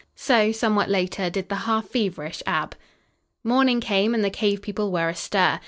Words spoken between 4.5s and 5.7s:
people were astir.